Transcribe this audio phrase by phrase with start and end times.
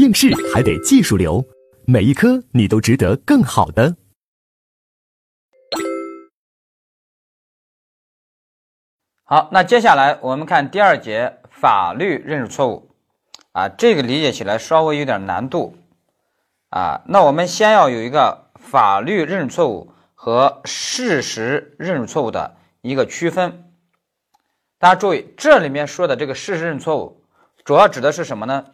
[0.00, 1.44] 应试还得技术流，
[1.86, 3.96] 每一科你都值得更好的。
[9.24, 12.94] 好，那接下来我们看第二节法律认识错误，
[13.52, 15.76] 啊，这个理解起来稍微有点难度，
[16.70, 23.70] 啊，那我们先要有一个法律认识错误和事实认识错误的一个区分。
[24.78, 27.22] 大家注意，这里面说的这个事实认识错误，
[27.66, 28.64] 主要指的是什么呢？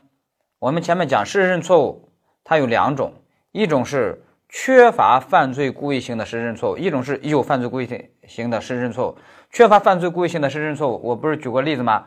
[0.58, 2.10] 我们前面讲事实认错误，
[2.42, 3.12] 它有两种，
[3.52, 7.86] 一种是缺乏犯罪故意性的事实认错误，一种是有犯罪故意
[8.26, 9.18] 性的事实认错误。
[9.50, 12.06] 缺乏犯罪故意性的事实认错误，我不是举过例子吗？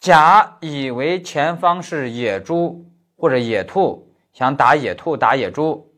[0.00, 2.84] 甲以为前方是野猪
[3.16, 5.94] 或者野兔，想打野兔打野猪，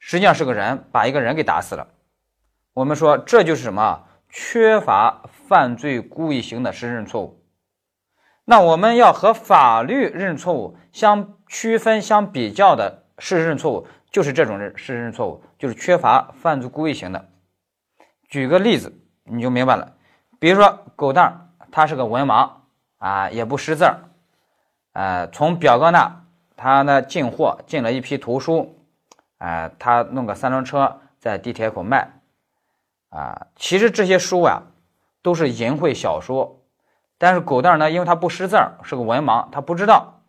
[0.00, 1.86] 实际上是个人，把一个人给打死了。
[2.74, 4.04] 我们说这就是什么？
[4.30, 7.37] 缺乏犯罪故意性的事实认错误。
[8.48, 17.28] 那我们要和法律认错误相区分、相比较的事实认错误，就是这种认事实认错误，就是缺乏犯罪故意型的。
[18.28, 18.92] 举个例子。
[19.30, 19.92] 你就明白了，
[20.38, 22.50] 比如说狗蛋儿他是个文盲
[22.96, 23.98] 啊，也不识字儿，
[24.94, 26.24] 呃，从表哥那
[26.56, 28.78] 他呢进货进了一批图书，
[29.36, 32.10] 啊，他弄个三轮车在地铁口卖，
[33.10, 34.62] 啊，其实这些书啊
[35.20, 36.57] 都是淫秽小说，
[37.18, 40.22] 但是狗蛋呢，因为他不识字儿，是个文盲，他不知道，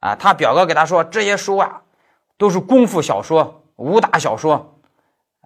[0.00, 1.82] 啊，他表哥给他说这些书啊
[2.36, 4.80] 都是功夫小说、武打小说，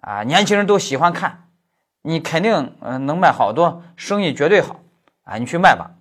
[0.01, 1.47] 啊，年轻人都喜欢看。
[2.03, 4.79] 你肯定嗯能卖好多，生意绝对好
[5.23, 5.37] 啊！
[5.37, 5.91] 你去卖吧。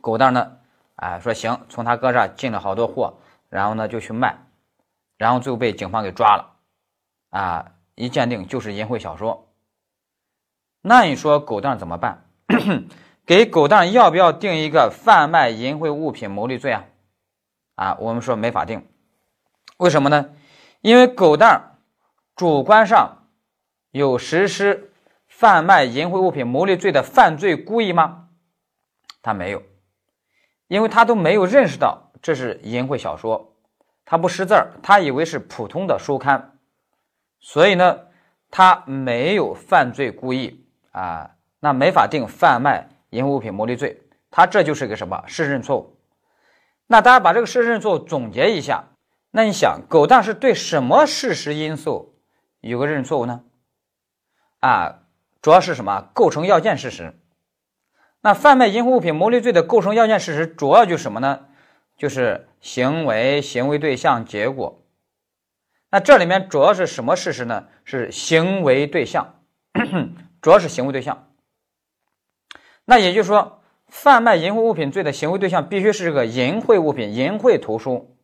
[0.00, 0.56] 狗蛋呢，
[0.96, 4.36] 啊说行，从他哥这进了好多货，然后呢就去卖，
[5.16, 6.50] 然后最后被警方给抓了，
[7.30, 9.46] 啊，一鉴定就是淫秽小说。
[10.80, 12.24] 那你说狗蛋怎么办？
[13.26, 16.84] 给狗蛋要不要定一个贩卖淫秽物品牟利罪啊？
[17.74, 18.86] 啊，我们说没法定，
[19.78, 20.30] 为什么呢？
[20.80, 21.78] 因为狗蛋
[22.36, 23.26] 主观上
[23.90, 24.90] 有实施。
[25.26, 28.28] 贩卖淫秽物品牟利罪的犯罪故意吗？
[29.20, 29.64] 他没有，
[30.68, 33.56] 因为他都没有认识到这是淫秽小说，
[34.04, 36.56] 他不识字儿，他以为是普通的书刊，
[37.40, 37.98] 所以呢，
[38.48, 45.96] 他没有犯罪故意啊，那没法定贩卖淫秽物品牟利罪，他这就是个什么事实认错误？
[46.86, 48.84] 那大家把这个事实认错误总结一下，
[49.30, 52.16] 那你想，狗蛋是对什么事实因素
[52.60, 53.42] 有个认识错误呢？
[54.60, 55.00] 啊？
[55.40, 57.18] 主要是什么构成要件事实？
[58.22, 61.46] 那贩卖淫秽物品牟利罪的构成要件事实主要就是什么呢？
[61.96, 64.82] 就是行为、行为对象、结果。
[65.90, 67.68] 那这里面主要是什么事实呢？
[67.84, 69.34] 是行为对象，
[70.40, 71.28] 主要是行为对象。
[72.84, 78.16] 那也就是说，贩卖淫秽物品罪的行为对象必须是这个淫秽物品、淫秽图书。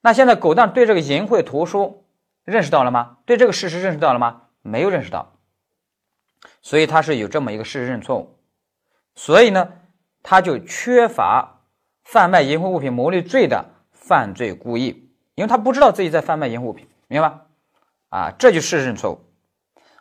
[0.00, 2.04] 那现在狗蛋对这个淫秽图书
[2.44, 3.18] 认识到了吗？
[3.24, 4.42] 对这个事实认识到了吗？
[4.62, 5.32] 没有认识到。
[6.60, 8.38] 所以他是有这么一个事实认错误，
[9.14, 9.72] 所以呢，
[10.22, 11.62] 他就缺乏
[12.02, 17.46] 贩卖淫秽物品牟利罪的犯罪故意，因为他不知道自己在贩卖淫秽物品，明白吧？
[18.10, 19.20] 啊，这就事实认错误。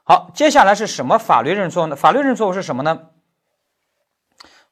[0.03, 1.95] 好，接下来是什么法律认错误呢？
[1.95, 3.09] 法律认错误是什么呢？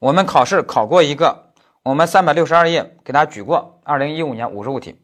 [0.01, 1.53] 我们考试考过一个，
[1.83, 4.99] 我们三百六十二页给大家举过，二零一五年五十五题，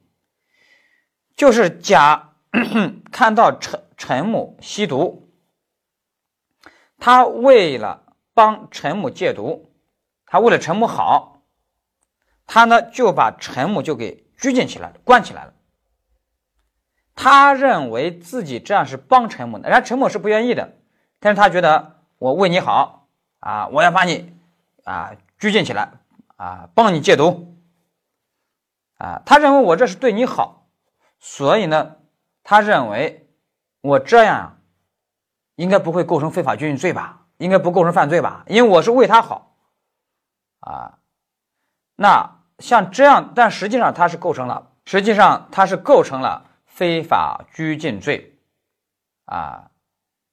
[1.35, 2.34] 就是甲
[3.12, 5.31] 看到陈陈某吸毒。
[6.97, 9.72] 他为了帮陈某戒毒，
[10.25, 11.44] 他为了陈某好，
[12.47, 15.53] 他呢就把陈某就给拘禁起来，关起来了。
[17.13, 20.74] 他认为自己这样是帮陈某的，人家陈某是不愿意的，
[21.19, 23.07] 但是他觉得我为你好
[23.41, 24.34] 啊，我要把你
[24.88, 25.92] 啊拘禁起来
[26.38, 27.58] 啊，帮你戒毒
[28.98, 30.68] 啊，他认为我这是对你好，
[31.20, 31.98] 所以呢，
[32.44, 33.30] 他认为
[33.81, 34.53] 我这样。
[35.58, 37.25] 应该不会构成非法拘禁罪吧？
[37.38, 38.44] 应该不构成犯罪吧？
[38.46, 39.56] 因为我是为他好，
[40.59, 41.00] 啊，
[41.96, 48.38] 那像这样，但实际上他是构成了，实际上他是构成了非法拘禁罪，
[49.25, 49.72] 啊，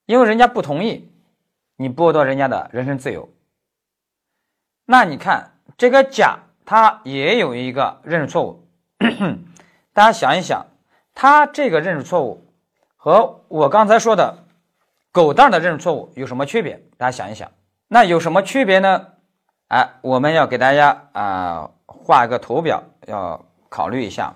[0.05, 1.11] 因为人家不同意，
[1.75, 3.27] 你剥夺人家的人身自由，
[4.85, 8.67] 那你看这个甲他也有一个认识错误，
[9.93, 10.65] 大家想一想，
[11.13, 12.47] 他这个认识错误
[12.95, 14.43] 和我刚才说的。
[15.11, 16.83] 狗蛋的认识错误有什么区别？
[16.97, 17.49] 大家想一想，
[17.87, 19.13] 那有什么区别呢？
[19.69, 24.33] 哎，我们要给大家啊画一个图表，要考虑一下。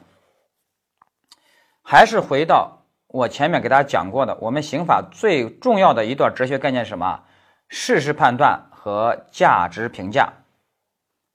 [1.83, 7.23] 还是回到我前面给大家讲过的，我们刑法最重要的一段哲学概念是什么？
[7.67, 10.31] 事实判断和价值评价。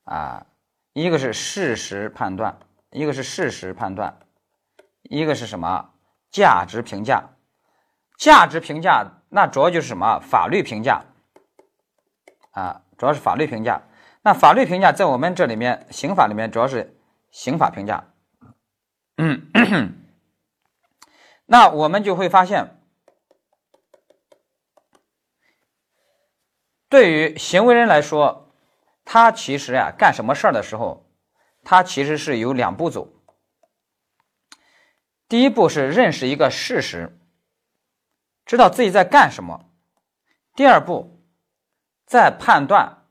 [0.04, 0.46] 啊，
[0.94, 2.58] 一个是事实判断，
[2.90, 4.18] 一个是事实判断，
[5.02, 5.90] 一个是什么
[6.30, 7.28] 价值评价？
[8.16, 11.02] 价值评价那主要就是什么法律评价
[12.52, 13.82] 啊，主要是法律评价。
[14.22, 16.96] 那法律评价在我们这里面刑法里面主要是
[17.30, 18.04] 刑法评价。
[19.18, 19.50] 嗯，
[21.44, 22.80] 那我们就会发现，
[26.88, 28.52] 对于行为人来说，
[29.04, 31.10] 他其实呀干什么事儿的时候，
[31.64, 33.08] 他其实是有两步走。
[35.28, 37.18] 第一步是认识一个事实，
[38.44, 39.70] 知道自己在干什么；
[40.54, 41.24] 第二步，
[42.06, 43.06] 在判断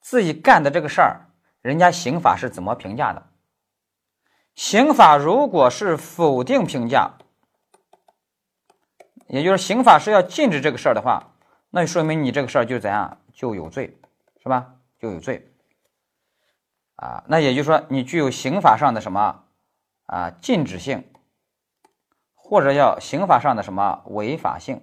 [0.00, 3.30] 自己干的这个事儿，人家刑法是怎么评价的。
[4.54, 7.18] 刑法如果是否定评价，
[9.28, 11.36] 也就是刑法是要禁止这个事儿的话，
[11.70, 13.98] 那说明你这个事儿就怎样就有罪，
[14.42, 14.74] 是吧？
[14.98, 15.52] 就有罪
[16.96, 17.24] 啊。
[17.28, 19.44] 那也就是说，你具有刑法上的什么
[20.06, 21.04] 啊禁止性，
[22.34, 24.82] 或者叫刑法上的什么违法性。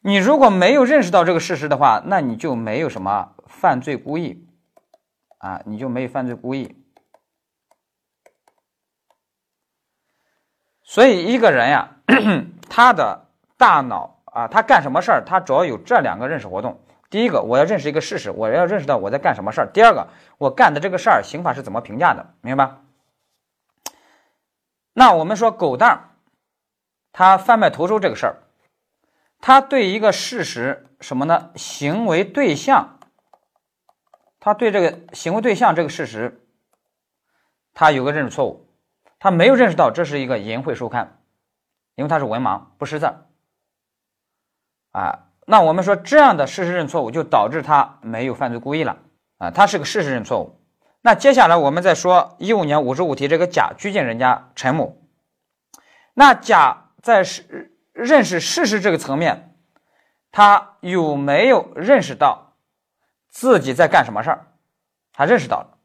[0.00, 4.46] 你如果没有认识到这个事实的话，那你就没有什么犯罪故意
[5.38, 6.84] 啊，你就没有犯罪故意。
[10.82, 11.96] 所以一个人呀，
[12.68, 16.80] 他的大脑啊，他干什么事儿，他主要有这两个认识活动。
[17.08, 19.70] 第一个，我要认识一个事实，我要认识到我在干什么事儿。
[19.72, 20.08] 第二个，
[20.38, 22.72] 我干的这个事儿，刑法是怎么评价的，明白？
[24.92, 26.08] 那我们说狗蛋儿
[27.12, 28.36] 他贩卖图书这个事儿，
[29.40, 31.52] 他对一个事实什么呢？
[31.54, 32.98] 行为对象，
[34.40, 36.44] 他对这个行为对象这个事实，
[37.72, 38.68] 他有个认识错误。
[39.20, 41.20] 他没有认识到这是一个淫秽书刊，
[41.94, 43.14] 因为他是文盲不识字
[44.94, 45.26] 啊。
[45.46, 48.96] 那我们说这样的事实认错误，就导致他没有犯罪故意了
[49.36, 49.50] 啊。
[49.50, 50.58] 他是个事实认错误。
[51.02, 54.96] 那接下来我们再说一五年五十五题这个甲拘禁人家陈某，
[56.14, 59.54] 那甲在是认识事实这个层面，
[60.32, 62.56] 他有没有认识到
[63.28, 64.46] 自己在干什么事儿？
[65.12, 65.78] 他认识到了，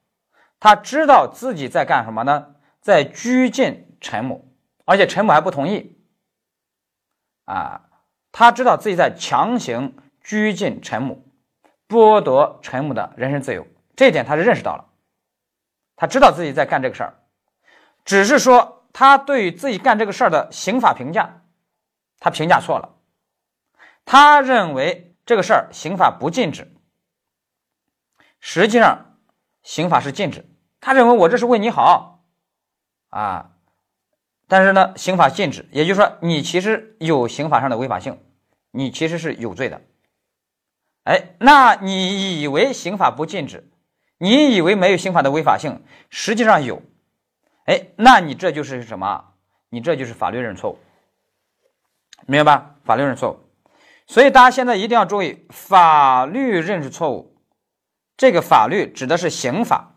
[0.59, 2.55] 他知道自己在干什么呢？
[2.79, 4.45] 在拘禁陈某，
[4.85, 5.97] 而且陈某还不同意，
[7.43, 7.88] 啊，
[8.31, 11.23] 他知道自己在强行拘禁陈某，
[11.87, 13.65] 剥夺陈某的人身自由，
[13.95, 14.85] 这一点他是认识到了，
[15.95, 17.19] 他知道自己在干这个事儿，
[18.05, 21.41] 只是说他对自己干这个事儿的刑法评价，
[22.19, 22.95] 他评价错了，
[24.05, 26.71] 他认为这个事儿刑法不禁止，
[28.39, 29.17] 实际上
[29.63, 30.47] 刑法是禁止，
[30.79, 32.23] 他认为我这是为你好。
[33.09, 33.51] 啊，
[34.49, 38.19] 但是呢，刑法禁止，也就是说，你其实有刑法上的违法性，
[38.71, 39.81] 你其实是有罪的。
[41.03, 43.69] 哎，那你以为刑法不禁止，
[44.17, 46.81] 你以为没有刑法的违法性，实际上有。
[47.65, 49.33] 哎，那你这就是什么？
[49.69, 50.79] 你这就是法律认识错误，
[52.25, 52.75] 明白吧？
[52.83, 53.39] 法律认识错误。
[54.07, 57.37] 所以大家现在一定要注意，法律认识错误，
[58.17, 59.93] 这个法律指的是刑法。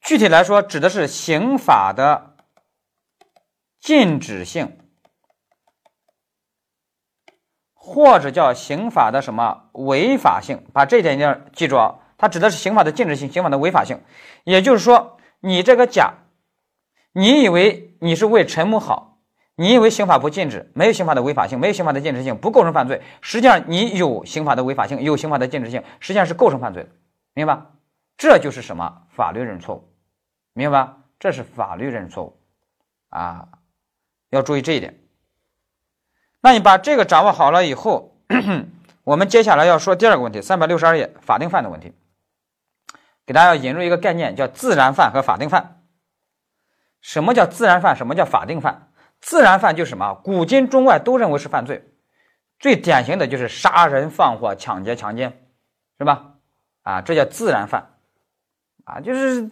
[0.00, 2.29] 具体来说，指的是刑法的
[3.80, 4.78] 禁止性，
[7.72, 10.66] 或者叫刑法的什么违法性？
[10.72, 11.98] 把这一点一定要记住啊！
[12.18, 14.02] 它指的是刑法的禁止性，刑法的违法性。
[14.44, 16.12] 也就是说，你这个甲，
[17.12, 19.18] 你以为你是为陈某好，
[19.54, 23.00] 你以为刑法不禁止，没有刑法的违法性，没有刑法的禁止性，不构成犯罪。
[23.22, 26.90] 实际上，你有刑法的违法性，有刑法的禁止性，实际上是构成犯罪的，
[27.32, 27.62] 明白？
[28.18, 29.88] 这就是什么法律认识错误。
[30.52, 30.98] 明白吧？
[31.18, 32.38] 这是法律认识错误
[33.08, 33.48] 啊，
[34.30, 34.98] 要注意这一点。
[36.40, 38.16] 那你把这个掌握好了以后，
[39.04, 41.92] 我们接下来要说第二个问题，三百六十二页法定犯的问题，
[43.26, 45.82] 给大家要引入一个概念，叫自然犯和法定犯。
[47.00, 47.94] 什么叫自然犯？
[47.94, 48.90] 什么叫法定犯？
[49.20, 50.14] 自然犯就是什么？
[50.24, 51.84] 古今中外都认为是犯罪，
[52.58, 55.46] 最典型的就是杀人放火、抢劫、强奸，
[55.98, 56.34] 是吧？
[56.82, 57.94] 啊，这叫自然犯
[58.84, 59.50] 啊，就是。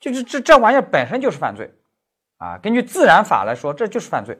[0.00, 1.72] 就是这这玩意儿本身就是犯罪，
[2.38, 4.38] 啊，根据自然法来说，这就是犯罪。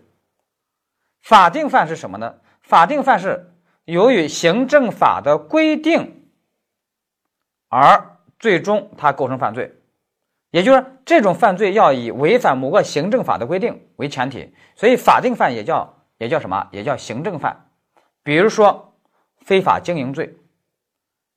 [1.23, 2.35] 法定犯是什么呢？
[2.63, 3.53] 法定犯是
[3.85, 6.29] 由于行政法的规定
[7.69, 9.75] 而最终它构成犯罪，
[10.51, 16.69] 也就是这种犯罪要以违反某个行政法的规定为前提，所以法定犯也叫也叫什么？
[16.73, 17.69] 也叫行政犯。
[18.23, 18.95] 比如说
[19.39, 20.37] 非法经营罪，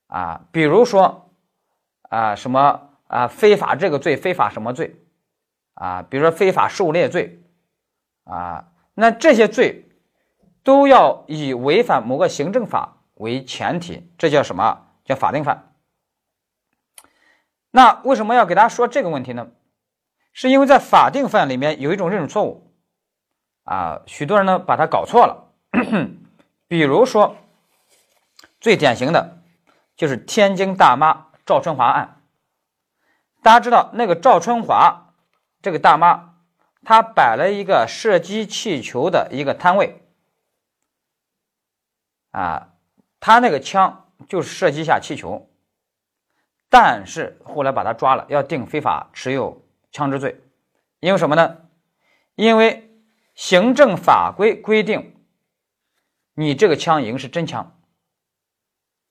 [0.08, 1.30] 啊，比如说
[2.10, 2.84] 啊什么？
[3.08, 4.94] 啊，非法这个罪，非法什么罪？
[5.80, 7.40] 啊，比如说非法狩猎罪，
[8.24, 9.88] 啊，那这些罪
[10.64, 14.88] 都要以违反某个行政法为前提，这叫什么？
[15.06, 15.72] 叫法定犯。
[17.70, 19.50] 那为什么要给大家说这个问题呢？
[20.34, 22.74] 是因为在法定犯里面有一种认识错误，
[23.64, 25.54] 啊，许多人呢把它搞错了。
[26.68, 27.38] 比如说，
[28.60, 29.42] 最典型的
[29.96, 32.22] 就是天津大妈赵春华案。
[33.44, 35.07] 大家知道那个赵春华
[35.68, 36.36] 这个大妈，
[36.86, 40.02] 她摆了一个射击气球的一个摊位，
[42.32, 42.70] 啊，
[43.20, 45.50] 她那个枪就是射击下气球，
[46.70, 49.62] 但是后来把她抓了，要定非法持有。
[49.92, 50.40] 枪支罪，
[51.02, 51.58] 因为什么呢？
[52.36, 52.90] 因为
[53.36, 55.18] 行政法规规定，
[56.34, 57.78] 你这个枪已经是真枪。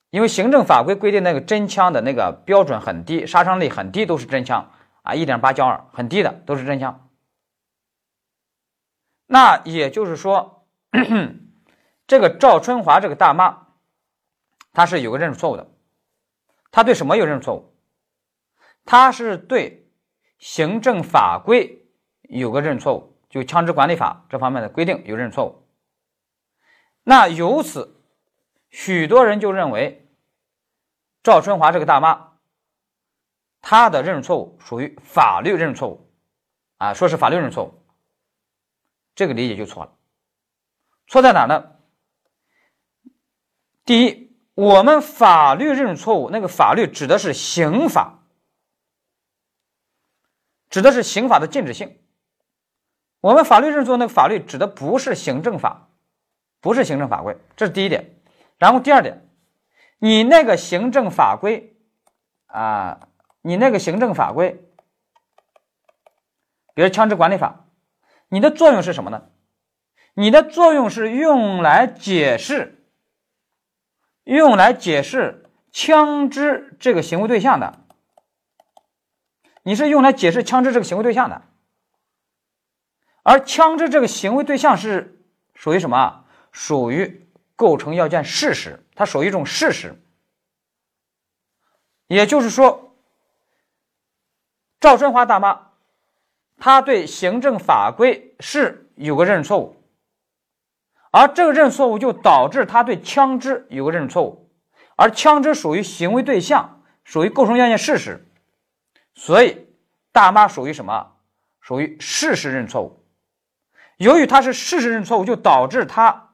[0.09, 4.71] 因为行政法规规定那个真枪的那个标准很低，杀伤力很低，都是真枪
[5.07, 7.09] 啊，一点八焦耳，很低的都是真枪。
[9.27, 10.67] 那也就是说，
[12.07, 13.69] 这个赵春华这个大妈，
[14.73, 15.71] 她是有个认识错误的。
[16.71, 17.75] 她对什么有认识错误？
[18.85, 19.85] 她是对。
[20.39, 21.89] 行政法规
[22.21, 25.67] 有个认识错误，就枪支管理法这方面的规定有认识错误。
[27.05, 28.03] 那由此，
[28.69, 30.13] 许多人就认为
[31.23, 32.36] 赵春华这个大妈，
[33.68, 36.08] 他的认识错误属于法律认识错误，
[36.76, 37.82] 啊，说是法律认识错误，
[39.16, 39.92] 这个理解就错了。
[41.08, 41.73] 错在哪呢？
[43.85, 48.23] 第一，我们法律认识错误，那个法律指的是刑法。
[50.70, 51.99] 指的是刑法的禁止性，
[53.20, 55.88] 我们法律认识错误那个法律指的不是行政法，
[56.61, 58.20] 不是行政法规，这是第一点。
[58.58, 59.28] 然后第二点，
[59.99, 61.76] 你那个行政法规
[62.46, 63.08] 啊，
[63.47, 64.61] 你那个行政法规，
[66.75, 67.67] 比如枪支管理法，
[68.29, 69.29] 你的作用是什么呢？
[70.15, 72.85] 你的作用是用来解释，
[74.25, 77.85] 用来解释枪支这个行为对象的。
[79.62, 81.43] 你是用来解释枪支这个行为对象的，
[83.23, 85.25] 而枪支这个行为对象是
[85.55, 86.25] 属于什么？
[86.50, 89.95] 属于构成要件事实，它属于一种事实。
[92.09, 92.86] 也就是说，
[94.87, 95.73] 赵春华大妈，
[96.59, 99.75] 她对行政法规是有个认识错误，
[101.11, 104.49] 而这个认识错误就导致她对枪支有个认识错误，
[104.95, 108.25] 而枪支属于行为对象，属于构成要件事实。
[109.16, 109.66] 所以，
[110.12, 111.14] 大妈属于什么？
[111.61, 113.05] 属于事实认错误。
[113.97, 116.28] 由于她是事实认错误，就导致她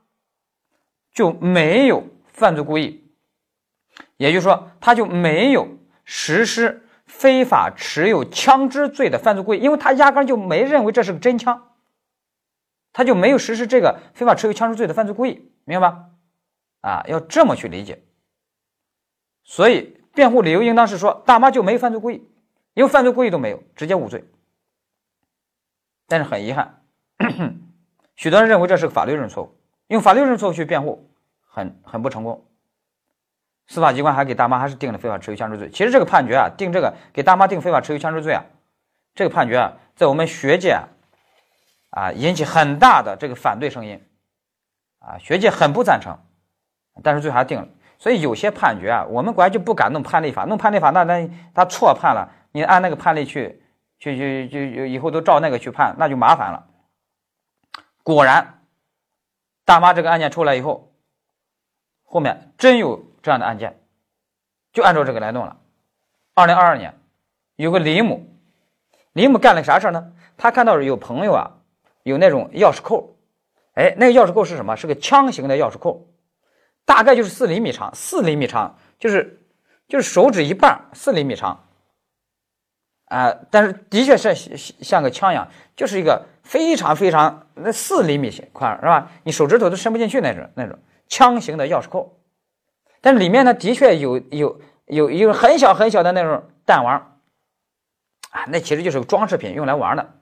[1.15, 3.03] 就没有犯罪故意，
[4.19, 5.67] 也就是说，他就没有
[6.05, 6.82] 实施
[7.13, 11.71] 非法持有枪支罪的犯罪故意，因为他压根就没认为这是个真枪，
[12.93, 16.07] 他就没有实施这个非法持有枪支罪的犯罪故意，明白吧？
[16.81, 18.03] 啊，要这么去理解。
[19.45, 22.29] 所以，辩护理由应当是说，大妈就没犯罪故意。
[22.75, 24.25] 因为犯罪故意都没有，直接无罪。
[26.09, 26.83] 但是很遗憾，
[28.17, 29.55] 许多人认为这是个法律认识错误，
[29.89, 31.11] 用法律认识错误去辩护，
[31.47, 32.47] 很很不成功。
[33.73, 35.71] 司法机关还给大妈还是定了非法持有枪支罪。
[35.71, 38.45] 其实这个判决啊，定这个给大妈定非法持有枪支罪啊，
[39.15, 40.79] 这个判决啊，在我们学界
[41.89, 43.99] 啊，引起很大的这个反对声音，
[44.99, 46.19] 啊学界很不赞成，
[47.03, 47.67] 但是最后还定了。
[47.99, 52.31] 所以有些判决啊，我们国家就不敢弄判例法，弄判例法那那他错判了。
[52.53, 53.63] 你按那个判例去，
[53.99, 56.67] 去去去，以后都照那个去判，那就麻烦了。
[58.03, 58.59] 果然，
[59.65, 60.93] 大妈这个案件出来以后，
[62.05, 63.81] 后面真有这样的案件，
[64.73, 65.57] 就按照这个来弄了。
[66.35, 66.95] 二零二二年，
[67.57, 68.21] 有个李某，
[69.13, 70.13] 李某干了啥事呢？
[70.37, 71.51] 他看到有朋友啊，
[72.03, 73.17] 有那种钥匙扣，
[73.75, 74.77] 哎，那个钥匙扣是什么？
[74.77, 76.09] 是个枪形的钥匙扣，
[76.85, 79.41] 大概就是四厘米长，四厘米长，就是
[79.87, 81.65] 就是手指一半，四厘米长。
[83.05, 89.11] 啊，但是的确是像个枪一样，就是一个非常非常那四厘米宽是吧？
[89.23, 92.19] 你手指头都伸不进去那种那种枪形的钥匙扣，
[93.03, 96.97] 但里面呢的确有有有一个很小很小的那种弹丸，
[98.31, 100.15] 啊，那其实就是个装饰品，用来玩的。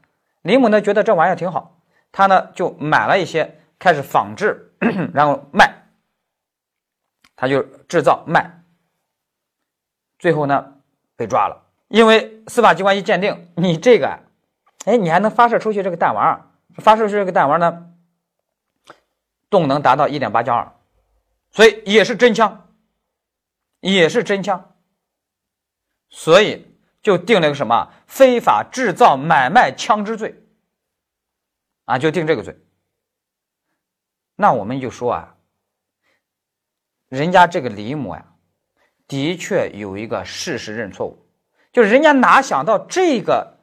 [0.42, 1.78] 林某呢觉得这玩意儿挺好，
[2.10, 4.72] 他呢就买了一些，开始仿制，
[5.12, 5.86] 然后卖，
[7.36, 8.62] 他就制造卖，
[10.18, 10.72] 最后呢
[11.14, 11.66] 被抓了。
[11.88, 14.20] 因为司法机关一鉴定，你这个，
[14.86, 17.88] 哎，你还能发射出去这个弹丸发射出去这个弹丸呢，
[19.50, 20.72] 动能达到一点八焦耳，
[21.50, 22.69] 所以也是真枪，
[23.80, 24.76] 也是真枪，
[26.10, 26.66] 所以
[27.02, 30.34] 就定了个什么非法制造、买卖枪支罪，
[31.86, 32.58] 啊，就定这个罪。
[34.36, 35.36] 那我们就说啊，
[37.08, 38.24] 人家这个李某呀，
[39.08, 41.26] 的确有一个事实认错误。
[41.72, 43.58] 就人家哪想到这个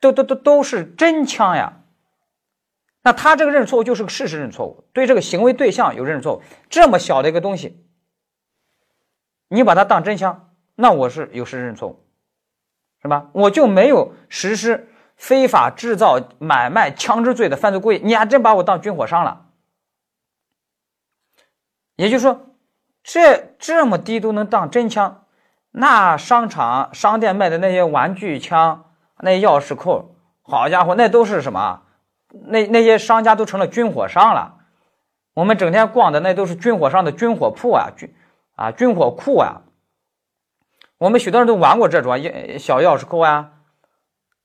[0.00, 1.84] 都都都都是真枪呀。
[3.02, 7.87] 那他这个认错误就是个事实认错误，对这个行为对象有认错误，这么小的一个东西，
[9.48, 12.04] 你把它当真枪，那我是有事认错误，
[13.02, 13.28] 是吧？
[13.32, 19.46] 我就没有实施非法制造、买卖枪支罪的犯罪故意，你还真把我当军火商了。
[21.96, 22.46] 也就是说，
[23.02, 25.24] 这这么低都能当真枪，
[25.70, 28.84] 那商场、商店卖的那些玩具枪、
[29.20, 31.82] 那钥匙扣，好家伙，那都是什么？
[32.30, 34.56] 那那些商家都成了军火商了。
[35.34, 38.12] 我们整天逛的那都是军火商的军火铺啊，军
[38.58, 39.62] 啊军火库啊。
[40.98, 42.18] 我们许多人都玩过这种
[42.58, 43.62] 小钥匙扣啊，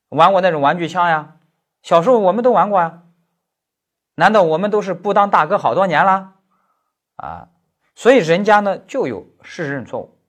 [0.09, 1.39] 玩过那种玩具枪呀。
[1.81, 3.03] 小时候我们都玩过啊。
[4.15, 6.35] 难道我们都是不当大哥好多年了？
[7.15, 7.49] 啊，
[7.95, 10.19] 所以人家呢就有事实认错误，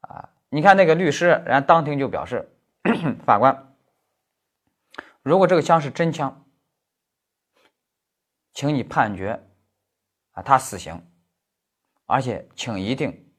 [0.00, 2.50] 啊，你看那个律师，人家当庭就表示，
[3.24, 3.74] 法官，
[5.22, 6.44] 如果这个枪是真枪，
[8.52, 9.42] 请你判决
[10.32, 11.02] 啊他死刑，
[12.06, 13.30] 而且请一定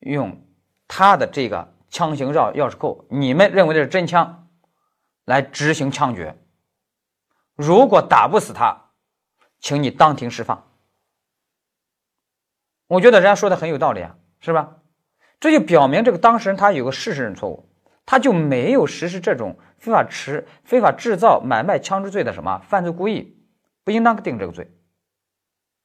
[0.00, 0.44] 用
[0.88, 4.48] 他的这个枪型钥钥匙扣，你们认为的是真枪，
[5.24, 6.36] 来执行枪决，
[7.54, 8.86] 如果打不死他。
[9.60, 10.70] 请你当庭释放。
[12.86, 14.76] 我觉得人家说的很有道理啊，是吧？
[15.40, 17.68] 这就表明这个当事人他有个事实认错误，
[18.06, 23.36] 他就没有实施这种非法持、非法制造、买卖枪支罪的什么犯罪故意，
[23.82, 24.70] 不应当定这个罪。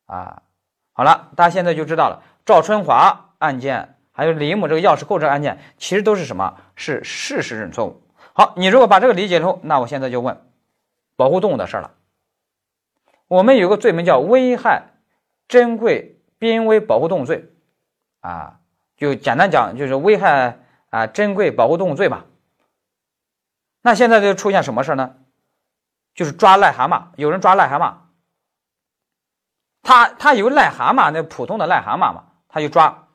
[0.05, 0.43] 啊，
[0.93, 6.55] 好了，大家现在就知道了，赵春华案件还有李某这个钥匙扣这个案件，其实都是什么？
[6.75, 8.03] 是事实认错误。
[8.33, 10.39] 好，你如果把这个理解之后，那我现在就问
[11.15, 11.91] 保护动物的事了。
[13.27, 14.83] 我们有个罪名叫危害
[15.47, 17.51] 珍贵濒危保护动物罪，
[18.21, 18.59] 啊，
[18.95, 20.59] 就简单讲就是危害
[20.89, 22.25] 啊珍贵保护动物罪吧。
[23.81, 25.15] 那现在就出现什么事呢？
[26.13, 27.93] 就是抓癞蛤蟆，有人抓癞蛤蟆，
[29.83, 33.09] 他他有癞蛤蟆，那普通的癞蛤蟆嘛，他就抓，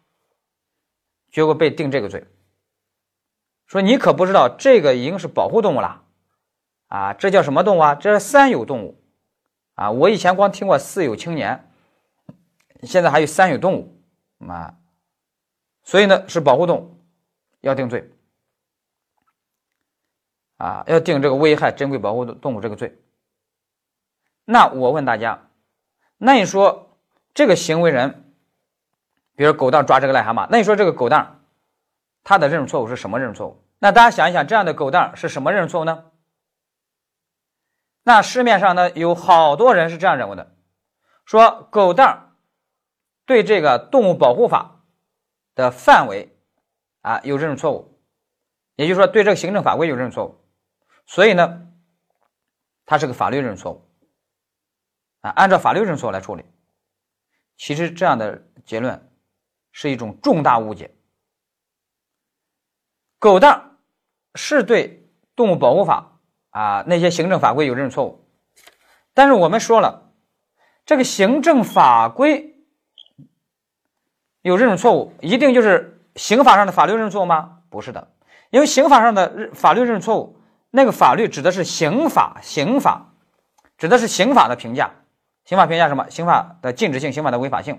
[1.33, 2.29] 结果被定这个罪，
[3.67, 6.05] 说你可不知道这个已经是保护动物了，
[6.87, 7.95] 啊，这叫什么动物啊？
[7.97, 9.03] 这是三有动物。
[9.75, 11.71] 啊，我以前光听过四有青年，
[12.83, 14.03] 现在还有三有动物，
[14.45, 14.75] 啊，
[15.85, 17.05] 所以呢是保护动物，
[17.61, 18.11] 要定罪，
[20.57, 23.01] 啊，要定这个危害珍贵保护动物这个罪。
[24.45, 25.48] 那我问大家，
[26.19, 26.99] 那你说
[27.33, 28.35] 这个行为人，
[29.37, 31.45] 比如狗蛋抓这个癞蛤蟆，那你说这个狗蛋，
[32.25, 33.65] 他的认识错误是什么认识错误？
[33.79, 36.07] 那大家想一想，这样的狗蛋是什么认识错误呢？
[38.03, 40.57] 那市面上呢有好多人是这样认为的，
[41.25, 42.33] 说狗蛋
[43.25, 44.81] 对这个动物保护法
[45.55, 46.37] 的范围
[47.03, 48.01] 啊有认识错误，
[48.75, 50.41] 也就是说对这个行政法规有认识错误，
[51.07, 51.69] 所以呢，
[52.87, 53.88] 它是个法律认识错误
[55.31, 56.45] 按照法律认识错来处理。
[57.57, 59.11] 其实这样的结论
[59.73, 60.95] 是一种重大误解。
[63.19, 63.77] 狗蛋
[64.35, 66.15] 是对动物保护法。
[66.51, 68.27] 啊，那些行政法规有认识错误，
[69.13, 70.11] 但是我们说了，
[70.87, 72.57] 这个行政法规
[74.41, 77.61] 有这种错误，一定就是刑法上的法律认错误吗？
[77.69, 78.13] 不是的，
[78.51, 83.13] 因为刑法上的法律认错误，那个法律指的是刑法，刑法
[83.77, 84.91] 指的是刑法的评价，
[85.49, 86.11] 刑法评价什么？
[86.11, 87.79] 刑法的禁止性，刑法的违法性，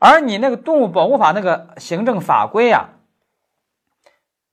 [0.00, 2.88] 而你那个动物保护法那个行政法规呀，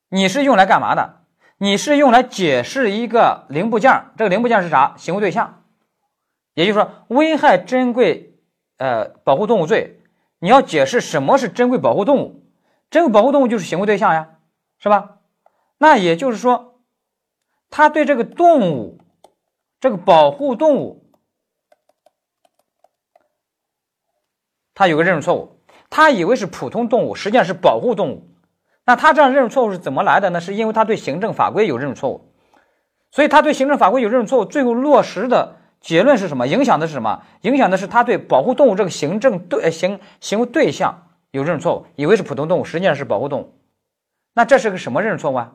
[0.10, 1.24] 你是用来干嘛的？
[1.58, 4.94] 你是用来解释一个零部件，这个零部件是啥？
[4.96, 5.64] 行为对象，
[6.54, 8.36] 也就是说，危害珍贵
[8.78, 10.00] 呃保护动物罪，
[10.38, 12.44] 你要解释什么是珍贵保护动物，
[12.92, 14.36] 珍贵保护动物就是行为对象呀，
[14.78, 15.18] 是吧？
[15.80, 16.80] 那也就是说，
[17.72, 19.00] 他对这个动物，
[19.80, 21.03] 这个保护动物，
[24.76, 25.60] 他有个认识错误，
[25.90, 28.30] 他以为是普通动物，实际上是保护动物。
[28.86, 30.42] 那他这样认识错误是怎么来的呢？
[30.42, 32.34] 是因为他对行政法规有认识错误，
[33.12, 36.48] 所以他对行政法规有认识错误，最后落实的结论是什么？
[36.48, 37.24] 影响的是什么？
[37.42, 43.54] 影响的是他对保护动物这个行政对行行为对象有认识错误，以为是普通动物，实际上是保护动物。
[44.34, 45.54] 那这是个什么认识错误啊？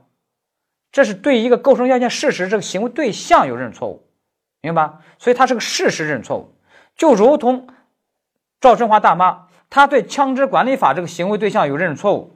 [0.90, 4.08] 这是对一个构成要件事实这个行为对象有认识错误，
[4.62, 5.00] 明白吧？
[5.18, 6.54] 所以它是个事实认识错误，
[6.96, 7.66] 就如同
[8.60, 12.34] 赵春华大妈，她对枪支管理法这个行为对象有认识错误。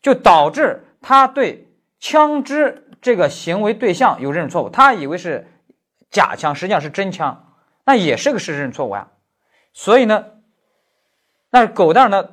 [0.00, 5.46] 就导致她对枪支这个行为对象有认识错误，她以为是
[6.10, 9.08] 假枪，实际上是真枪，那也是个事实认识错误呀。
[9.72, 10.26] 所以呢，
[11.50, 12.30] 那狗蛋呢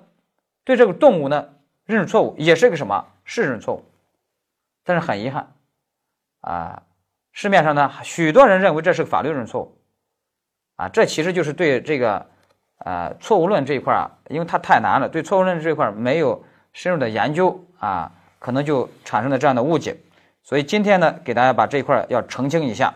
[0.63, 1.49] 对这个动物呢
[1.86, 3.86] 认识错误，也是个什么事实认识错误。
[4.84, 5.53] 但是很遗憾，
[6.41, 6.82] 啊，
[7.32, 9.77] 市面上呢许多人认为这是个法律认识错误，
[10.75, 12.32] 啊，这其实就是对这个
[12.79, 19.97] 呃错误论这一块啊，因为它太难了，对错误论这一块没有深入的研究啊，可能就产生了这样的误解。
[20.43, 22.93] 所以今天呢，给大家把这一块要澄清一下。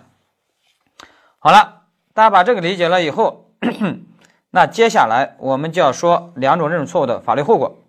[1.39, 3.51] 好了，大家把这个理解了以后，
[4.49, 7.79] 那接下来我们就要说两种认知错误的法律后果。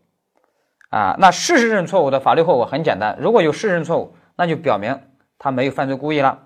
[0.91, 5.01] 啊，那事实认错误的法律后果很简单，如果有事实认错误，那就表明
[5.39, 6.39] 他没有犯罪故意了。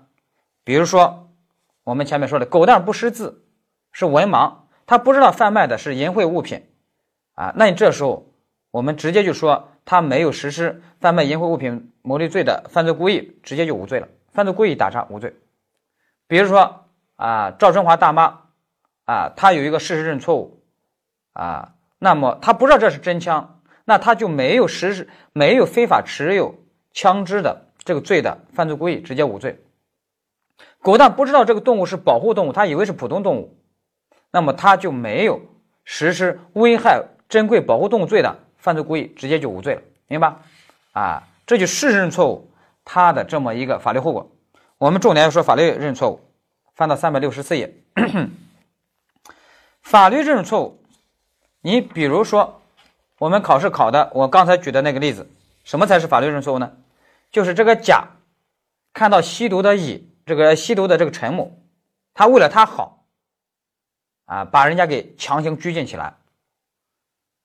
[0.63, 1.29] 比如说
[1.83, 3.43] 我们前面说的狗蛋不识字，
[3.91, 4.53] 是文盲，
[4.89, 6.63] 他不知道贩卖的是淫秽物品，
[7.35, 8.25] 啊，那你这时候
[8.71, 14.07] 我们直接就说他没有实施贩卖淫秽物品牟利罪的犯罪故意，直接就无罪了。
[14.31, 15.35] 犯罪故意打叉无罪。
[16.27, 16.85] 比如说。
[17.21, 18.43] 啊，赵春华大妈，
[19.03, 20.63] 啊，她有一个事实认错误，
[21.33, 26.55] 啊，那么她不知道这是真枪，那她就没有实施没有非法持有
[26.93, 29.59] 枪支的这个罪的犯罪故意，直接无罪。
[30.81, 33.57] 狗蛋不知道这个动物是保护动物，他以为是普通动物，
[34.31, 35.41] 那么他就没有
[35.83, 40.35] 实施危害珍贵保护动物罪的犯罪故意，直接就无罪了，明白？
[40.93, 42.51] 啊，这就事实认错误
[42.83, 44.31] 它的这么一个法律后果。
[44.77, 46.19] 我们重点要说法律认错误。
[46.75, 47.75] 翻到三百六十四页，
[49.83, 50.81] 法律认错误。
[51.59, 52.61] 你比如说，
[53.17, 55.29] 我们考试考的，我刚才举的那个例子，
[55.65, 56.71] 什么才是法律认错误呢？
[57.33, 58.07] 就是这个甲
[58.93, 61.51] 看到吸毒的乙，这个吸毒的这个陈某，
[62.13, 62.98] 他为了他好，
[64.29, 66.13] 啊，把人家给强行拘禁起来，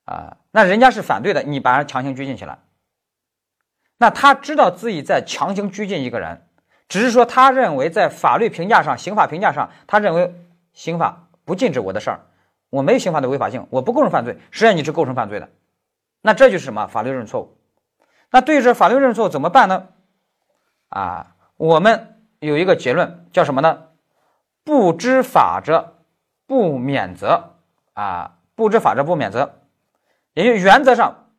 [0.03, 2.59] 啊，那人家是反对的，你把人强行拘禁起来，
[3.97, 6.47] 那他知道自己在强行拘禁一个人。
[6.87, 10.35] 只是说，他认为在法律评价上、刑法评价上，他认为
[10.73, 12.19] 刑法不禁止我的事儿，
[12.69, 14.37] 我没有刑法的违法性，我不构成犯罪。
[14.51, 15.49] 实际上你是构成犯罪的，
[16.21, 16.85] 那这就是什么？
[16.85, 17.57] 法律认识错误。
[18.29, 19.87] 那对于这法律认识错误怎么办呢？
[20.89, 23.87] 啊，我们有一个结论叫什么呢？
[24.63, 25.94] 不知法者
[26.47, 27.55] 不免责
[27.93, 29.61] 啊，不知法者不免责，
[30.33, 31.31] 也就原则上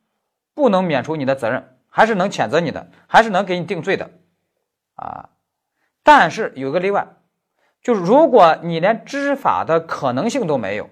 [0.55, 4.11] 不能免除你的责任，还是能谴责你的，还是能给你定罪的
[4.95, 5.31] 啊。
[6.03, 7.09] 但是有个例外，
[7.83, 10.91] 就是如果你连知法的可能性都没有，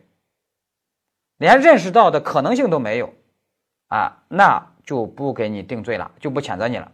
[1.37, 3.15] 连认识到的可能性都没有，
[3.89, 6.93] 啊，那就不给你定罪了，就不谴责你了。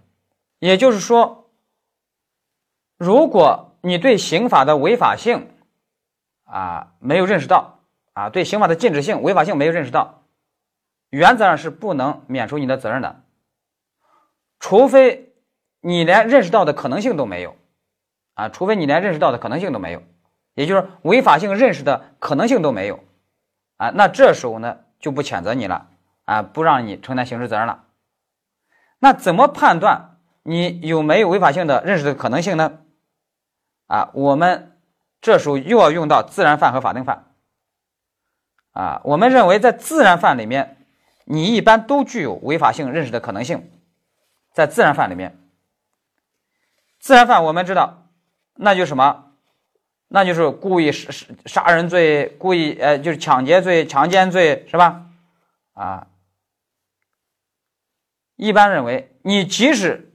[0.59, 1.51] 也就是说，
[2.99, 5.51] 如果你对刑法的违法性，
[6.51, 7.81] 啊，没有认识到，
[8.13, 10.23] 啊，对刑法的禁止性、违法性没有认识到，
[11.09, 13.23] 原则上是不能免除你的责任的，
[14.59, 15.33] 除非
[15.81, 17.57] 你连认识到的可能性都没有。
[18.35, 20.03] 啊，除非你连认识到的可能性都没有，
[20.55, 23.01] 也就是违法性认识的可能性都没有，
[23.77, 25.89] 啊，那这时候呢就不谴责你了，
[26.25, 27.85] 啊，不让你承担刑事责任了。
[28.99, 32.79] 那怎么判断你有没有违法性的认识的可能性呢？
[33.89, 34.79] 啊，我们
[35.21, 37.27] 这时候又要用到自然犯和法定犯。
[38.73, 40.87] 啊，我们认为在自然犯里面，
[41.25, 43.71] 你一般都具有违法性认识的可能性，
[44.53, 45.39] 在自然犯里面，
[46.99, 48.07] 自然犯我们知道。
[48.55, 49.27] 那就什么？
[50.13, 51.13] 那就是故意杀
[51.47, 55.07] 杀人罪，故意呃就是抢劫罪、强奸罪，是吧？
[55.73, 56.09] 啊，
[58.35, 60.13] 一般认为，你即使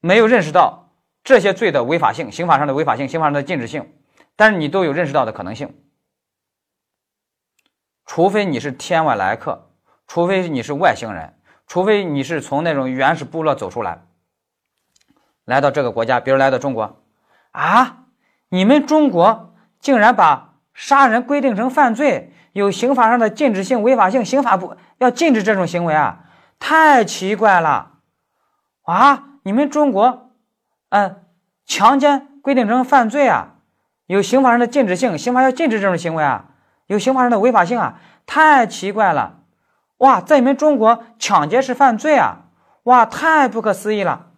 [0.00, 0.87] 没有认识到
[1.28, 3.92] 这些罪的违法性、刑法上的违法性、刑法上的禁止性，
[4.34, 5.76] 但是你都有认识到的可能性。
[8.06, 9.68] 除非你是天外来客，
[10.06, 11.34] 除非你是外星人，
[11.66, 14.06] 除非你是从那种原始部落走出来，
[15.44, 17.02] 来到这个国家，比如来到中国。
[17.50, 18.06] 啊！
[18.48, 26.24] 你们中国竟然把杀人规定成犯罪，有刑法上的禁止性、违法性，刑法不要禁止这种行为啊？
[26.58, 27.98] 太奇怪了！
[28.84, 29.24] 啊！
[29.42, 30.27] 你们中国，
[30.90, 31.24] 嗯，
[31.64, 33.56] 强奸规定成犯罪啊？
[34.06, 36.54] 有刑法上的禁止性，刑法要禁止这种行为啊？
[36.86, 38.00] 有刑法上的违法性啊？
[38.24, 39.40] 太奇怪了！
[39.98, 42.46] 哇，在你们中国抢劫是犯罪啊？
[42.84, 44.32] 哇，太不可思议了！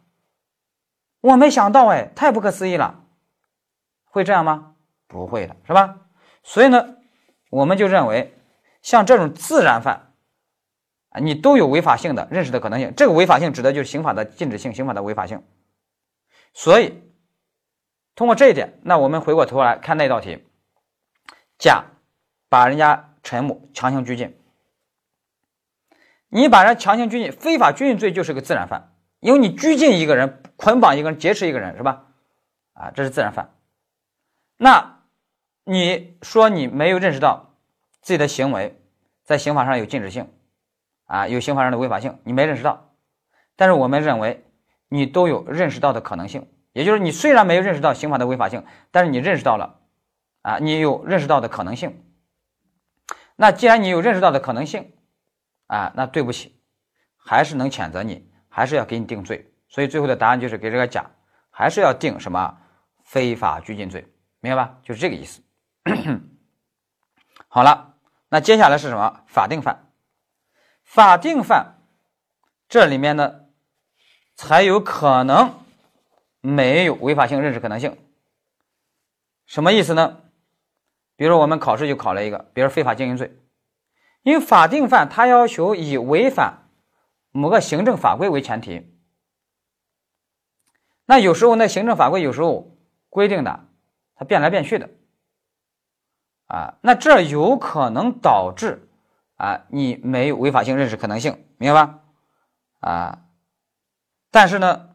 [1.21, 3.01] 我没想到哎，太不可思议了。
[4.05, 4.73] 会这样吗？
[5.07, 5.97] 不会的，是吧？
[6.43, 6.97] 所以呢，
[7.51, 8.37] 我们就认为，
[8.83, 10.13] 像这种自然犯
[11.11, 12.93] 啊，你都有违法性的认识的可能性。
[12.97, 15.43] 这个违法性指的就是刑法的禁止性，刑法的违法性。
[16.53, 17.03] 所以，
[18.15, 20.45] 通过这一点，那我们回过头来看那道题：
[21.59, 21.85] 甲
[22.49, 24.37] 把人家陈某强行拘禁，
[26.29, 32.07] 你把人强行拘禁，非法拘禁罪就是个自然犯，因为你拘禁一个人、捆绑一个人、劫持一个人，是吧？
[32.73, 33.55] 啊，这是自然犯。
[34.57, 35.03] 那
[35.65, 37.55] 你说你没有认识到
[38.03, 38.79] 自己的行为
[39.25, 40.31] 在刑法上有禁止性，
[41.05, 42.93] 啊，有刑法上的违法性，你没认识到。
[43.57, 44.45] 但是我们认为，
[44.91, 46.47] 你都有认识到的可能性。
[46.73, 49.81] 也就是你虽然没有认识到刑法的违法性，但是你认识到了，
[50.43, 52.05] 啊，你有认识到的可能性。
[53.35, 54.93] 那既然你有认识到的可能性，
[55.67, 56.61] 啊，那对不起，
[57.17, 59.53] 还是能谴责你，还是要给你定罪。
[59.69, 61.11] 所以最后的答案就是给这个甲，
[61.51, 62.59] 还是要定什么
[63.03, 64.07] 非法拘禁罪，
[64.41, 64.79] 明白吧？
[64.83, 65.43] 就是这个意思。
[67.49, 67.95] 好了，
[68.29, 69.23] 那接下来是什么？
[69.27, 69.91] 法定犯。
[70.85, 71.79] 法定犯
[72.69, 73.47] 这里面呢，
[74.41, 75.53] 才有可能
[76.41, 77.99] 没有违法性认识可能性。
[79.45, 80.23] 什么意思呢？
[81.15, 83.37] 比如我们考试就考了一个，比如非法经营罪，
[84.23, 86.71] 因为法定犯他要求以违反
[87.33, 88.91] 某个行政法规为前提，
[91.05, 92.79] 那有时候那行政法规有时候
[93.11, 93.67] 规定的，
[94.15, 94.89] 它变来变去的，
[96.47, 98.89] 啊，那这有可能导致
[99.37, 101.99] 啊你没有违法性认识可能性，明白吧？
[102.81, 103.19] 啊，
[104.31, 104.91] 但是呢，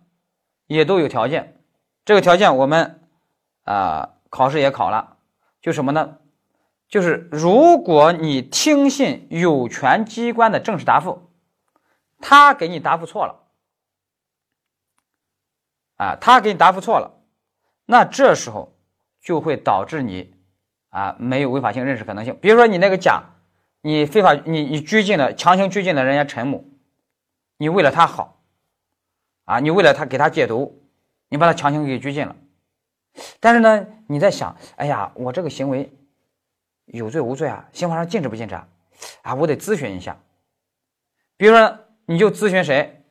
[0.68, 1.62] 也都有条件，
[2.06, 3.02] 这个条件我们
[3.64, 5.18] 啊考试也考了。
[5.62, 6.20] 就什么呢？
[6.88, 11.32] 就是如果你听信有权机关的正式答复，
[12.20, 13.44] 他给你答复错了，
[15.98, 17.20] 啊，他给你答复错了，
[17.88, 18.78] 那这时候
[19.20, 20.36] 就会导致你
[20.90, 22.38] 啊没有违法性认识可能性。
[22.40, 23.24] 比如说你那个甲，
[23.82, 26.64] 你非法你你拘禁了，强行拘禁了人家陈某，
[27.58, 28.44] 你为了他好，
[29.46, 30.84] 啊，你为了他给他戒毒，
[31.30, 32.36] 你把他强行给拘禁了。
[33.40, 35.92] 但是呢，你在想，哎呀，我这个行为
[36.86, 37.66] 有罪无罪啊？
[37.72, 38.68] 刑法上禁止不禁止啊？
[39.22, 40.18] 啊，我得咨询一下。
[41.38, 43.04] 比如说，你就咨询谁？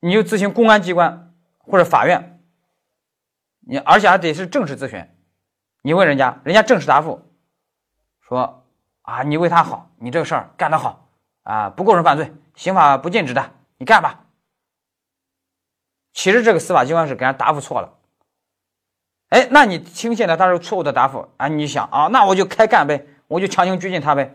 [0.00, 2.40] 你就咨询公安机关或者法院。
[3.60, 5.06] 你而且还得是正式咨询。
[5.82, 7.22] 你问人家，人家正式答复
[8.20, 8.66] 说
[9.02, 11.08] 啊，你为他好，你这个事儿干得好
[11.44, 14.23] 啊，不构成犯罪，刑法不禁止的，你干吧。
[16.14, 17.92] 其实这个司法机关是给人答复错了。
[19.30, 21.48] 哎，那你听信了他是错误的答复啊？
[21.48, 24.32] 你想啊，那我就开干呗，我就强行拘禁他呗。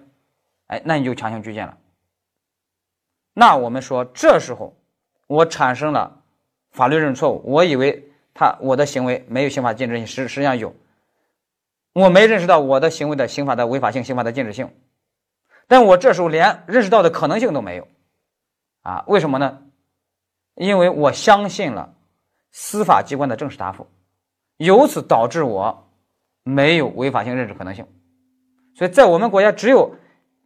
[0.68, 1.78] 哎，那你就强行拘禁了。
[3.34, 4.76] 那我们说，这时候
[5.26, 6.22] 我产生了
[6.72, 10.76] 法律认识错误，我以为他我的行为没有刑法禁止性，实实际上有，
[11.94, 14.70] 我没认识到我的行为的刑法的违法性、刑法的禁止性，
[15.68, 17.88] 但我这时候连认识到的可能性都没有
[18.82, 19.06] 啊？
[19.08, 19.62] 为什么呢？
[20.60, 21.96] 因为我相信了
[22.52, 23.88] 司法机关的正式答复。
[24.58, 25.90] 由此导致我
[26.44, 27.88] 没有违法性认识可能性，
[28.76, 29.96] 所以在我们国家，只有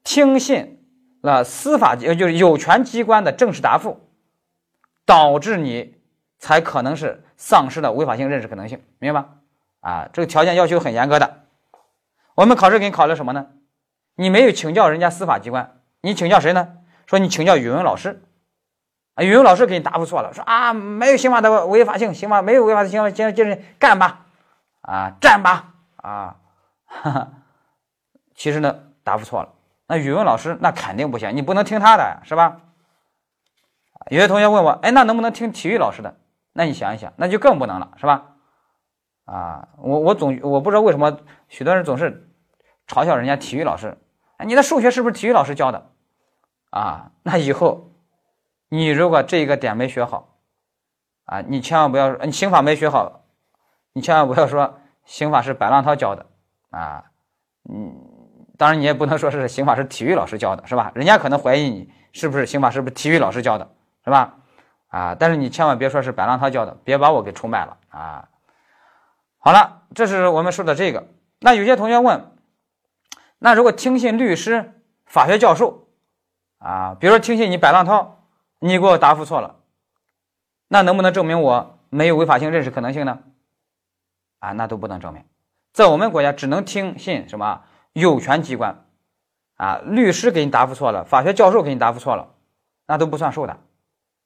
[0.04, 0.86] 听信
[1.22, 4.00] 了司法机就是有权机关的正式答复，
[5.04, 5.96] 导致你
[6.38, 9.30] 才可能是丧失了违法性认识可能性，明白吗？
[9.80, 11.46] 啊，这个条件要求很严格的。
[12.36, 13.48] 我们考试给你考了什么呢？
[14.16, 16.78] 你没有请教人家司法机关，你请教谁呢？
[17.08, 18.22] 说你请教语文老师。
[19.16, 24.26] 啊，语文老师给你答复错了，说啊，没有刑法的违法性，刑法没有违法的行为，接着接着干吧，
[24.82, 26.38] 啊，战吧，啊，
[26.86, 27.28] 哈哈，
[28.34, 29.50] 其实呢，答复错了。
[29.86, 32.58] 那语文老师那肯定不行，你不能听他的，是吧？
[34.10, 36.18] 有些同学问我，哎，那能不能听体育老师的？
[36.54, 38.24] 那你想一想，那就更不能了，是吧？
[39.26, 42.32] 啊，我我总我不知道为什么许多人总是
[42.88, 43.96] 嘲笑人家体育老师，
[44.38, 45.92] 哎，你的数学是不是体育老师教的？
[46.72, 47.92] 啊，那以后。
[48.74, 50.30] 你如果这一个点没学好，
[51.26, 53.22] 啊，你千万不要说你刑法没学好，
[53.94, 56.26] 你千万不要说刑法是白浪涛教的，
[56.72, 57.04] 啊，
[57.70, 57.96] 嗯，
[58.58, 60.92] 当然你也不能说是刑法是体育老师教的，是吧？
[60.96, 63.70] 人家可能怀疑你是不是刑法是不是体育老师教的，
[64.04, 64.38] 是吧？
[64.88, 68.28] 啊，但是你千万别说是白浪涛教的，别把我给出卖了啊！
[69.38, 71.10] 好了，这是我们说的这个。
[71.42, 72.32] 那有些同学问，
[73.38, 75.90] 那如果听信律师、法学教授，
[76.58, 78.22] 啊，比如说听信你白浪涛。
[78.66, 79.58] 你给我答复错了，
[80.70, 83.20] 那能不能证明我没有违法性认识可能性呢？
[84.40, 85.22] 啊，那都不能证明，
[85.74, 88.86] 在我们国家只能听信什么有权机关，
[89.58, 92.36] 啊，律师给你答复错了，法学教授给你答复错了，
[92.88, 93.60] 那都不算数的，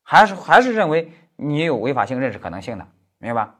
[0.03, 2.85] 还是还是认为你有违法性认识可能性的，
[3.17, 3.55] 明白吧？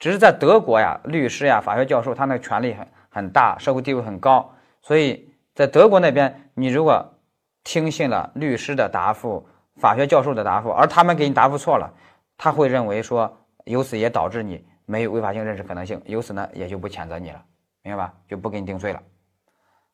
[0.00, 4.52] 只是在德国呀，律师呀、法学教授他那个权力很很大，社会地位很高，
[4.82, 7.14] 所以在德国那边，你如果
[7.62, 9.48] 听信了律师的答复。
[9.78, 11.92] 法学教授的答复，而他们给你答复错了，
[12.36, 17.42] 他会认为说，由此也导致你没有违法性认识可能性，由此呢也就不谴责你了，
[17.82, 18.14] 明白吧？
[18.28, 19.00] 就不给你定罪了，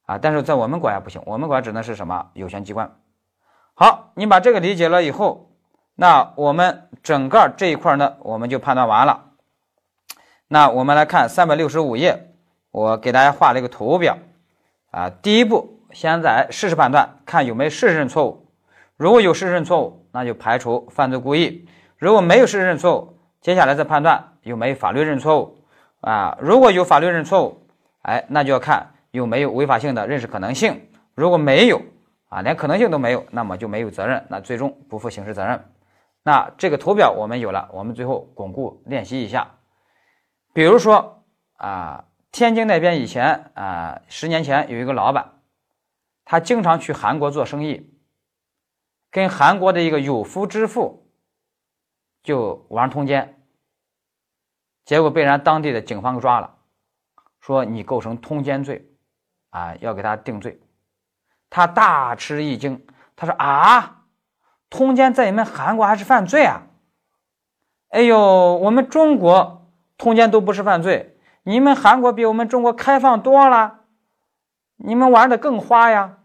[0.07, 0.19] 啊！
[0.19, 2.91] 但是在我们国家不行，我们国家只能是什么有权机关。
[3.75, 5.51] 好，你把这个理解了以后，
[5.95, 9.33] 那我们整个这一块呢，我们就判断完了。
[10.47, 12.33] 那我们来看三百六十五页，
[12.71, 14.17] 我给大家画了一个图表，
[14.91, 18.44] 啊，第一步先在事实判断，看有没有事实认错误。
[18.97, 21.67] 如果有事实认错误，那就排除犯罪故意；
[21.99, 25.59] 如果没有事实认错误，接下来再判断有没有法律认错误
[26.01, 26.39] 啊。
[26.41, 27.67] 如果有法律认错误，
[28.03, 30.89] 哎，那就要看有没有违法性的认识可能性。
[31.15, 31.83] 如果没有
[32.29, 35.65] 啊，连可能性都没有，那么就没有责任，那最终不负刑事责任。
[36.23, 39.57] 那这个图表我们有了，我们最后巩固练习一下。
[40.53, 41.25] 比如说
[41.57, 45.33] 啊，天津那边以前啊，十年前有一个老板，
[46.25, 47.94] 他经常去韩国做生意，
[49.15, 51.09] 跟韩国的一个有夫之妇
[52.25, 53.41] 就玩通奸，
[54.85, 56.57] 结果被人当地的警方给抓了，
[57.39, 58.91] 说你构成通奸罪，
[59.51, 60.61] 啊，要给他定罪。
[61.49, 64.01] 他大吃一惊，他说啊。
[64.69, 66.67] 通奸在你们韩国还是犯罪啊？
[67.91, 73.85] 哎呦，我们中国通奸都不是犯罪，你们韩国比我们中国开放多了，
[74.75, 76.19] 你们玩的更花呀！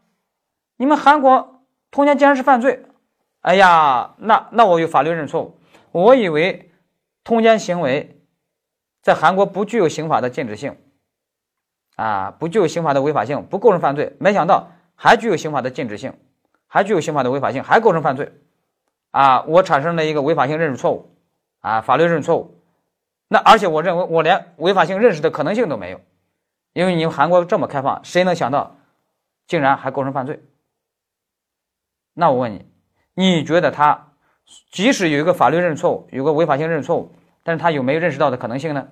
[0.78, 1.59] 你们韩国
[1.92, 2.86] 通奸竟然是犯罪，
[3.42, 5.60] 哎呀，那那我有法律认识错误，
[5.92, 6.72] 我以为
[7.24, 8.22] 通奸行为
[9.02, 10.78] 在韩国不具有刑法的禁止性，
[11.96, 16.14] 啊，不具有刑法的违法性，不构成犯罪，没想到还具有刑法的禁止性。
[16.72, 18.32] 还具有刑法的违法性，还构成犯罪，
[19.10, 21.16] 啊，我产生了一个违法性认识错误，
[21.62, 22.62] 啊，法律认识错误，
[23.28, 26.00] 那而且我认为我连违法性认识的可能性都没有，
[26.74, 28.76] 因为你们韩国这么开放，谁能想到，
[29.48, 30.44] 竟然还构成犯罪？
[32.14, 32.66] 那我问你，
[33.14, 34.14] 你觉得他
[34.72, 38.88] 即使有一个法律认识错误，有个违法性认识错误，但是他有没有认识到的可能性呢？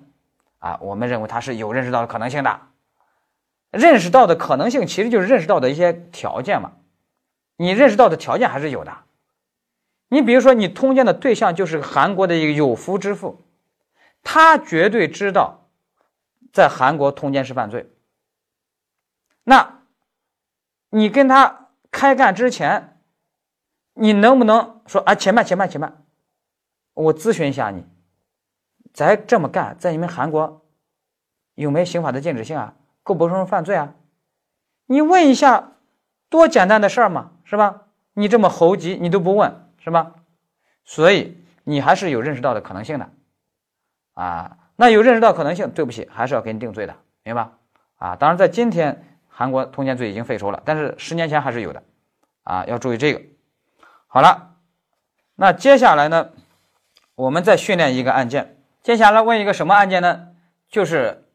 [0.59, 2.61] 啊，我们认为他是有认识到的可能性的，
[3.71, 6.73] 认识到的可能性其实就是认识到的一些条件嘛。
[7.57, 8.97] 你认识到的条件还是有的，
[10.09, 13.45] 你比如说，你通奸的对象就是韩国的一个有夫之妇，
[14.23, 15.67] 他绝对知道
[16.53, 17.91] 在韩国通奸是犯罪。
[19.43, 19.81] 那，
[20.89, 22.96] 你跟他开干之前，
[23.97, 25.15] 你能不能说啊？
[25.15, 26.03] 且慢，且慢，且慢，
[26.93, 27.83] 我咨询一下你，
[28.93, 30.65] 咱这么干，在你们韩国
[31.55, 32.75] 有没有刑法的禁止性啊？
[33.03, 33.95] 构不构成犯罪啊？
[34.85, 35.73] 你问一下，
[36.29, 37.31] 多简单的事儿嘛！
[37.43, 37.83] 是吧？
[38.13, 40.15] 你这么猴急，你都不问，是吧？
[40.83, 43.09] 所以你还是有认识到的可能性的，
[44.13, 47.49] 啊，那有认识到可能性，对不起，还是要给你定罪的，明白？
[47.95, 51.83] 啊，当然，在今天韩国通奸罪已经废除了，但是十年前还是有的，
[52.43, 53.21] 啊，要注意这个。
[54.07, 54.55] 好了，
[55.35, 56.31] 那接下来呢，
[57.15, 60.29] 我们再训练一个案件，接下来问一个什么案件呢？
[60.69, 61.29] 就是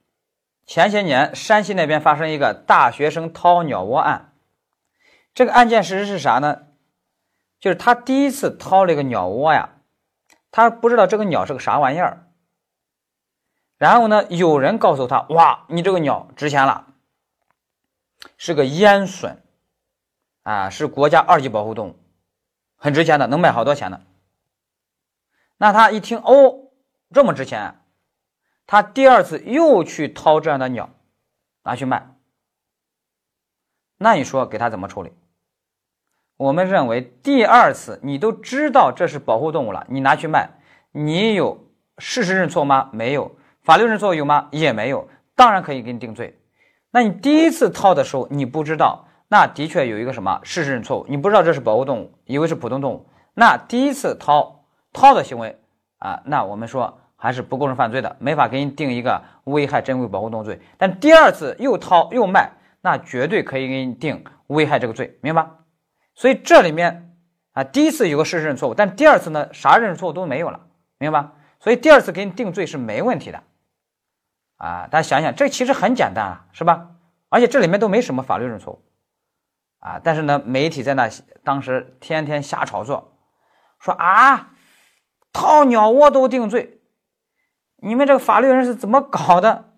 [0.67, 4.33] 前些年山西那边发生一个大学生掏鸟窝案。
[5.35, 6.63] 这个案件事实是啥呢？
[7.61, 9.71] 就是他第一次掏了一个鸟窝呀，
[10.51, 12.27] 他不知道这个鸟是个啥玩意儿。
[13.79, 16.87] 然后呢，有人告诉他：“哇，你这个鸟值钱了，
[18.37, 19.37] 是个烟隼，
[20.43, 21.97] 啊，是国家二级保护动物，
[22.83, 24.01] 很值钱的，能卖好多钱的。”
[25.57, 26.73] 那他一听，哦，
[27.15, 27.77] 这么值钱，
[28.67, 30.91] 他第二次又去掏这样的鸟，
[31.63, 32.17] 拿去卖。
[33.99, 35.13] 那你说给他怎么处理？
[36.37, 40.51] 我们认为，第二次你都知道这是保护动物了，你拿去卖，
[40.91, 42.91] 你有事实认错吗？
[42.93, 44.49] 没有，法律认错有吗？
[44.51, 46.37] 也没有，当然可以给你定罪。
[46.91, 55.59] 那你第一次掏的时候你不知道，那的确有一个什么事实认错误，你不知道这是保护动物，以为是普通动物，那第一次掏掏的行为
[56.01, 60.61] 啊，那我们说还是不构成犯罪的，没法给你定一个危害珍贵保护动物罪。
[60.77, 62.51] 但第二次又掏又卖，
[62.83, 65.49] 那绝对可以给你定危害这个罪，明白？
[66.15, 67.17] 所以这里面
[67.53, 70.61] 啊，第一次有个事实认错误，但第二次呢，啥认识错误都没有了，
[70.99, 71.33] 明白吧？
[71.59, 73.43] 所以第二次给你定罪是没问题的，
[74.59, 76.91] 啊，大家想想，这其实很简单啊，是吧？
[77.31, 78.83] 而且这里面都没什么法律认识错误，
[79.83, 81.11] 啊，但是呢，媒体在那
[81.45, 83.19] 当时天天瞎炒作，
[83.79, 84.53] 说啊，
[85.33, 86.81] 掏鸟窝都定罪，
[87.77, 89.73] 你们这个法律人是怎么搞的？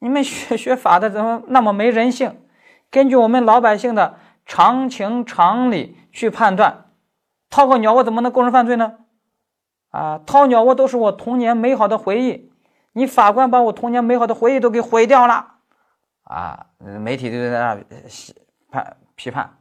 [0.00, 2.42] 你们学 学法的怎么那么没人性？
[2.90, 4.18] 根据我们老百姓的。
[4.46, 6.86] 常情常理去判断，
[7.50, 8.94] 掏个鸟窝怎么能构成犯罪呢？
[9.90, 12.50] 啊，掏鸟窝都是我童年美好的回忆，
[12.94, 15.58] 你法官把我童年美好的回忆都给毁掉了，
[16.24, 17.78] 啊，媒体就在那
[18.72, 19.54] 判批判，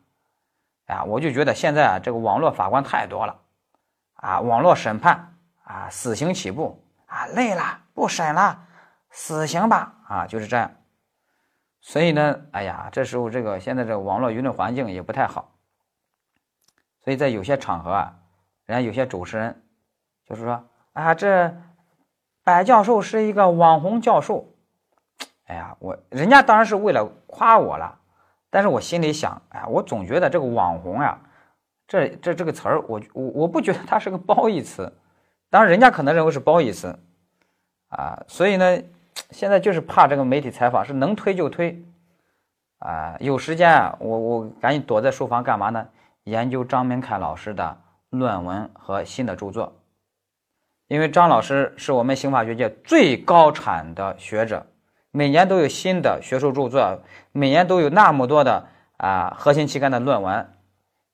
[0.87, 3.37] 啊，我就觉得现在啊，这个网络法官太多了，
[4.13, 6.81] 啊，网络审判啊，死刑起步。
[7.07, 8.67] 啊，累了不审了，
[9.09, 10.71] 死刑吧，啊，就是这样。
[11.81, 15.51] 所以呢，哎呀，这时候这个现在这个网络舆论环境也不太好，
[17.03, 18.13] 所以在有些场合啊，
[18.65, 19.61] 人家有些主持人
[20.23, 21.51] 就是说啊，这
[22.43, 24.47] 白教授是一个网红教授，
[25.47, 27.98] 哎呀，我人家当然是为了夸我了，
[28.49, 31.19] 但是我心里想，哎，我总觉得这个网红呀，
[31.87, 34.91] 这这这个词儿，我我我不觉得它是个褒义词，
[35.49, 36.97] 当然人家可能认为是褒义词
[37.89, 38.81] 啊，所以呢，
[39.31, 41.83] 现在就是怕这个媒体采访是能推就推
[42.79, 45.87] 啊，有时间啊，我我赶紧躲在书房干嘛呢？
[46.23, 47.77] 研究张明凯老师的
[48.09, 49.75] 论文和新的著作。
[50.87, 54.65] 因为张老师是我们刑法学界最高产的学者，
[55.11, 57.01] 每年都有新的学术著作，
[57.31, 60.53] 每年都有那么多的啊核心期刊的论文，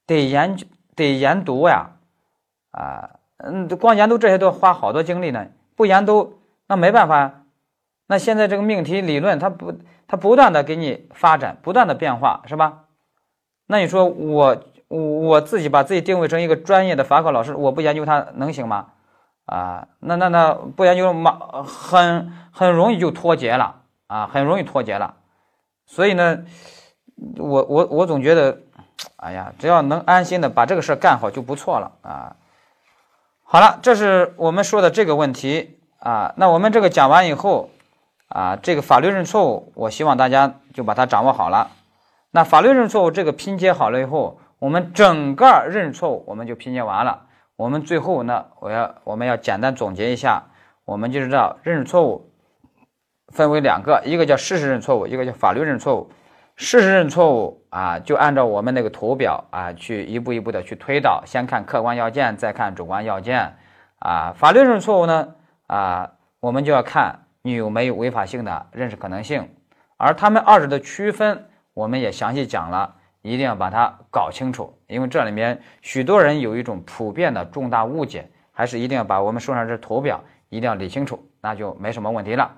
[0.06, 1.91] 得研究得研读呀，
[2.72, 7.43] 啊，嗯，光研读这些都要花好多精力呢，不研读那没办法。
[8.08, 9.74] 那现在这个命题理论，它不
[10.08, 12.84] 它不断的给你发展，不断的变化，是吧？
[13.66, 18.89] 那你说我我自己把自己定位成一个专业的法考老师，我不研究它能行吗？
[19.46, 21.32] 啊，那那那不研究马
[21.64, 25.16] 很很容易就脱节了啊，很容易脱节了。
[25.86, 26.43] 所以呢，
[27.38, 28.60] 我我我总觉得，
[29.18, 32.36] 哎呀，只要能安心的把这个事儿干好就不错了啊。
[33.43, 36.34] 好了，这是我们说的这个问题啊。
[36.38, 37.70] 那我们这个讲完以后
[38.28, 41.70] 啊，这个法律认错误，我希望大家就把它掌握好了。
[42.32, 47.28] 那法律认错误这个拼接好了以后，我们整个认错误我们就拼接完了。
[47.56, 50.43] 我们最后呢，我要我们要简单总结一下，
[50.84, 52.32] 我们就知道认识错误
[53.36, 56.10] 分为两个，一个叫事实认错误，一个叫法律认错误。
[56.56, 63.54] 事实认错误啊，就按照我们那个图表啊，去一步一步的去推导，先看客观要件，再看主观要件
[64.00, 64.34] 啊。
[64.36, 65.36] 法律认错误呢
[65.68, 69.50] 啊，我们就要看你有没有违法性的认识可能性，
[69.98, 72.96] 而他们二者的区分，我们也详细讲了。
[73.22, 82.52] 一定要把它搞清楚，因为这里面许多人有一种普遍的重大误解，还是一定要把我们书上这图表一定要理清楚，那就没什么问题了。